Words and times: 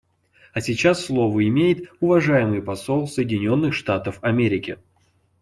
А 0.53 0.61
сейчас 0.61 1.05
слово 1.05 1.47
имеет 1.47 1.91
уважаемый 1.99 2.63
посол 2.63 3.07
Соединенных 3.07 3.75
Штатов 3.75 4.17
Америки. 4.23 4.79